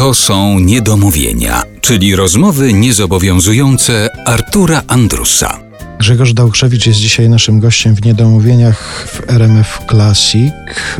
[0.00, 5.60] To są niedomówienia, czyli rozmowy niezobowiązujące Artura Andrusa.
[5.98, 10.52] Grzegorz Dałkrzewicz jest dzisiaj naszym gościem w Niedomówieniach w RMF Classic.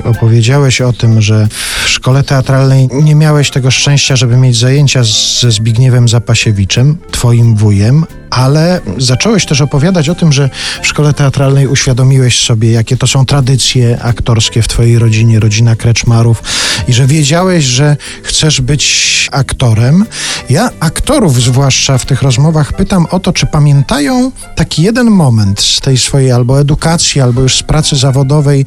[0.05, 1.49] Opowiedziałeś o tym, że
[1.85, 5.03] w szkole teatralnej nie miałeś tego szczęścia, żeby mieć zajęcia
[5.41, 10.51] ze Zbigniewem Zapasiewiczem, twoim wujem, ale zacząłeś też opowiadać o tym, że
[10.83, 16.43] w szkole teatralnej uświadomiłeś sobie, jakie to są tradycje aktorskie w twojej rodzinie, rodzina Kreczmarów.
[16.89, 20.07] I że wiedziałeś, że chcesz być aktorem.
[20.51, 25.81] Ja aktorów zwłaszcza w tych rozmowach pytam o to, czy pamiętają taki jeden moment z
[25.81, 28.67] tej swojej albo edukacji, albo już z pracy zawodowej,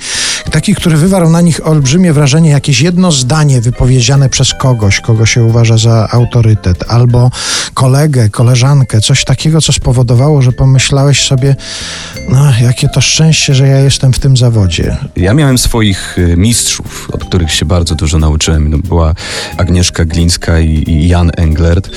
[0.52, 5.44] taki, który wywarł na nich olbrzymie wrażenie, jakieś jedno zdanie wypowiedziane przez kogoś, kogo się
[5.44, 7.32] uważa za autorytet, albo
[7.74, 11.56] kolegę, koleżankę, coś takiego, co spowodowało, że pomyślałeś sobie,
[12.30, 14.98] no, jakie to szczęście, że ja jestem w tym zawodzie.
[15.16, 18.70] Ja miałem swoich y, mistrzów, od których się bardzo dużo nauczyłem.
[18.70, 19.16] No, była
[19.58, 21.90] Agnieszka Glińska i, i Jan Englert.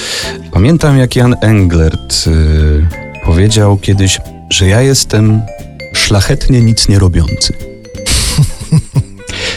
[0.52, 2.86] Pamiętam, jak Jan Englert y,
[3.24, 5.42] powiedział kiedyś, że ja jestem
[5.92, 7.52] szlachetnie nic nie robiący.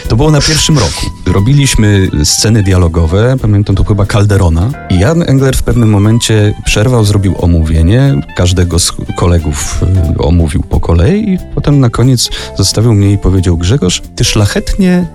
[0.09, 1.08] To było na pierwszym roku.
[1.25, 4.71] Robiliśmy sceny dialogowe, pamiętam to chyba Calderona.
[4.89, 8.21] I Jan Engler w pewnym momencie przerwał, zrobił omówienie.
[8.35, 9.81] Każdego z kolegów
[10.15, 15.05] y, omówił po kolei i potem na koniec zostawił mnie i powiedział Grzegorz, ty szlachetnie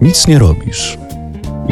[0.00, 0.98] nic nie robisz.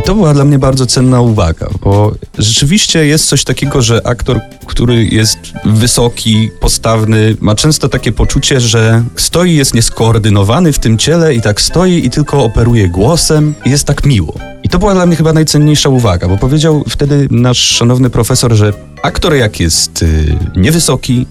[0.05, 5.05] To była dla mnie bardzo cenna uwaga, bo rzeczywiście jest coś takiego, że aktor, który
[5.05, 11.41] jest wysoki, postawny, ma często takie poczucie, że stoi, jest nieskoordynowany w tym ciele i
[11.41, 14.35] tak stoi i tylko operuje głosem i jest tak miło.
[14.63, 18.73] I to była dla mnie chyba najcenniejsza uwaga, bo powiedział wtedy nasz szanowny profesor, że
[19.03, 21.27] aktor jak jest yy, niewysoki,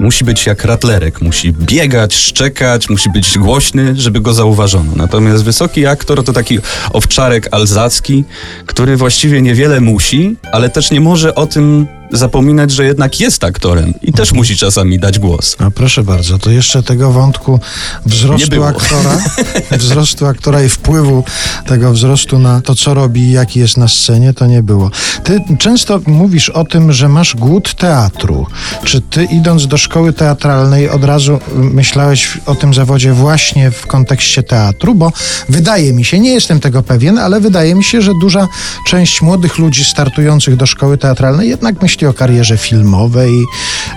[0.00, 4.92] musi być jak ratlerek, musi biegać, szczekać, musi być głośny, żeby go zauważono.
[4.96, 6.58] Natomiast wysoki aktor to taki
[6.92, 8.24] owczarek alzacki,
[8.66, 13.94] który właściwie niewiele musi, ale też nie może o tym zapominać, że jednak jest aktorem
[14.02, 15.56] i też musi czasami dać głos.
[15.58, 17.60] A proszę bardzo, to jeszcze tego wątku
[18.06, 19.18] wzrostu aktora,
[19.78, 21.24] wzrostu aktora i wpływu
[21.66, 24.90] tego wzrostu na to, co robi i jaki jest na scenie, to nie było.
[25.24, 28.46] Ty często mówisz o tym, że masz głód teatru.
[28.84, 34.42] Czy ty idąc do szkoły teatralnej od razu myślałeś o tym zawodzie właśnie w kontekście
[34.42, 34.94] teatru?
[34.94, 35.12] Bo
[35.48, 38.48] wydaje mi się, nie jestem tego pewien, ale wydaje mi się, że duża
[38.86, 43.44] część młodych ludzi startujących do szkoły teatralnej jednak myśli o karierze filmowej,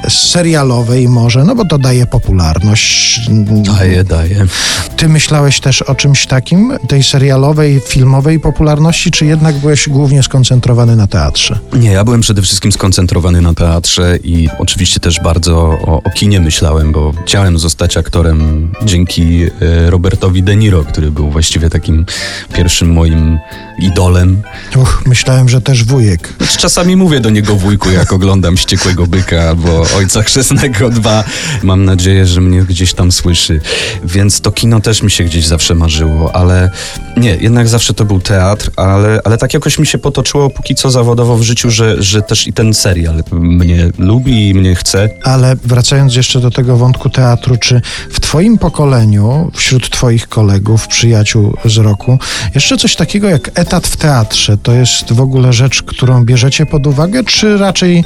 [0.10, 3.22] serialowej może, no bo to daje popularność.
[3.78, 4.46] Daje, daje.
[4.98, 10.96] Ty myślałeś też o czymś takim, tej serialowej, filmowej popularności, czy jednak byłeś głównie skoncentrowany
[10.96, 11.60] na teatrze?
[11.74, 16.42] Nie, ja byłem przede wszystkim skoncentrowany na teatrze i oczywiście też bardzo o, o kinie
[16.42, 19.50] myślałem, bo chciałem zostać aktorem dzięki e,
[19.90, 22.06] Robertowi De Niro, który był właściwie takim
[22.54, 23.40] pierwszym moim
[23.80, 24.42] idolem.
[24.76, 26.34] Uch, myślałem, że też wujek.
[26.38, 31.24] Znaczy, czasami mówię do niego wujku, jak oglądam Ściekłego Byka albo Ojca Chrzestnego 2.
[31.64, 33.62] Mam nadzieję, że mnie gdzieś tam słyszy.
[34.04, 36.72] Więc to kino też mi się gdzieś zawsze marzyło, ale
[37.18, 40.92] nie, jednak zawsze to był teatr, ale, ale tak jakoś mi się potoczyło póki co
[40.92, 45.10] zawodowo w życiu, że, że też i ten serial mnie lubi i mnie chce.
[45.24, 47.82] Ale wracając jeszcze do tego wątku teatru, czy
[48.12, 52.20] w twoim pokoleniu, wśród twoich kolegów, przyjaciół z roku,
[52.56, 56.88] jeszcze coś takiego jak etat w teatrze, to jest w ogóle rzecz, którą bierzecie pod
[56.88, 58.04] uwagę, czy raczej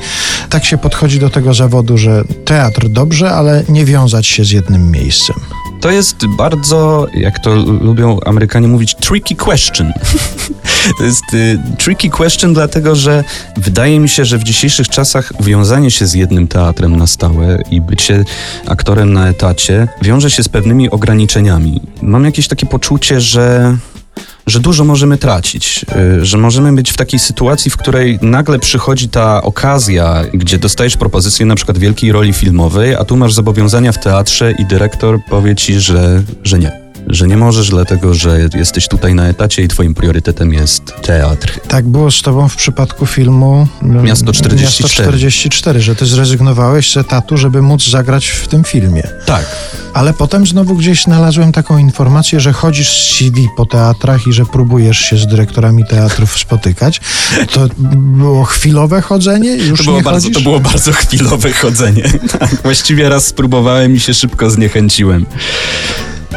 [0.50, 4.92] tak się podchodzi do tego zawodu, że teatr dobrze, ale nie wiązać się z jednym
[4.92, 5.36] miejscem?
[5.82, 9.92] To jest bardzo, jak to lubią Amerykanie mówić, tricky question.
[10.97, 13.24] to jest y, tricky question, dlatego że
[13.58, 17.81] wydaje mi się, że w dzisiejszych czasach wiązanie się z jednym teatrem na stałe i
[17.81, 18.24] bycie
[18.68, 21.81] aktorem na etacie wiąże się z pewnymi ograniczeniami.
[22.02, 23.78] Mam jakieś takie poczucie, że
[24.47, 25.86] że dużo możemy tracić,
[26.20, 30.97] y, że możemy być w takiej sytuacji, w której nagle przychodzi ta okazja, gdzie dostajesz
[30.97, 35.56] propozycję na przykład wielkiej roli filmowej, a tu masz zobowiązania w teatrze i dyrektor powie
[35.56, 39.94] ci, że, że nie że nie możesz, dlatego że jesteś tutaj na etacie i twoim
[39.94, 41.59] priorytetem jest teatr.
[41.67, 44.64] Tak było z tobą w przypadku filmu mm, Miasto 44.
[44.64, 49.03] Miasto 44, że ty zrezygnowałeś z etatu, żeby móc zagrać w tym filmie.
[49.26, 49.46] Tak.
[49.93, 54.46] Ale potem znowu gdzieś znalazłem taką informację, że chodzisz z CV po teatrach i że
[54.46, 57.02] próbujesz się z dyrektorami teatrów spotykać.
[57.52, 59.55] To było chwilowe chodzenie?
[59.55, 62.03] Już to, było bardzo, to było bardzo chwilowe chodzenie.
[62.40, 65.26] Tak, właściwie raz spróbowałem i się szybko zniechęciłem.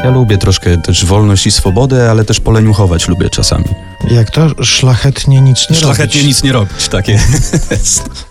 [0.03, 3.65] Ja lubię troszkę też wolność i swobodę, ale też poleniuchować lubię czasami.
[4.11, 4.63] Jak to?
[4.63, 6.27] Szlachetnie nic nie Szlachetnie robić.
[6.27, 7.11] nic nie robić, takie
[7.71, 8.24] jest.